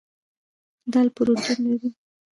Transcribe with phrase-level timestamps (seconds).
[0.91, 1.89] دال پروټین لري.